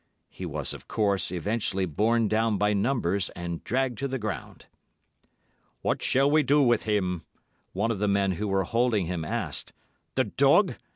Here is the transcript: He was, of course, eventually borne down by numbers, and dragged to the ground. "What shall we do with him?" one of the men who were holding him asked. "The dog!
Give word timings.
He 0.31 0.47
was, 0.47 0.73
of 0.73 0.87
course, 0.87 1.31
eventually 1.31 1.85
borne 1.85 2.27
down 2.27 2.57
by 2.57 2.73
numbers, 2.73 3.29
and 3.35 3.63
dragged 3.63 3.99
to 3.99 4.07
the 4.07 4.17
ground. 4.17 4.65
"What 5.83 6.01
shall 6.01 6.31
we 6.31 6.41
do 6.41 6.59
with 6.63 6.85
him?" 6.85 7.23
one 7.73 7.91
of 7.91 7.99
the 7.99 8.07
men 8.07 8.31
who 8.31 8.47
were 8.47 8.63
holding 8.63 9.05
him 9.05 9.23
asked. 9.23 9.73
"The 10.15 10.23
dog! 10.23 10.73